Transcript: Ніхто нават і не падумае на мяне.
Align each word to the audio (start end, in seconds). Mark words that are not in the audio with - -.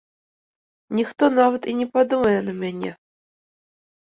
Ніхто 0.99 1.23
нават 1.39 1.67
і 1.73 1.75
не 1.81 1.87
падумае 1.99 2.35
на 2.49 2.53
мяне. 2.63 2.91